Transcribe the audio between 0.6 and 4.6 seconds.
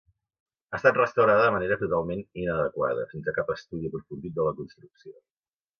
Ha estat restaurada de manera totalment inadequada, sense cap estudi aprofundit de la